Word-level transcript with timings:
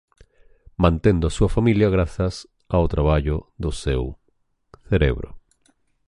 Mantendo 0.83 1.25
á 1.29 1.31
súa 1.37 1.53
familia 1.55 1.93
grazas 1.95 2.33
ao 2.75 2.85
traballo 2.93 3.37
do 3.63 3.71
seu 3.83 4.01
cerebro. 4.89 5.29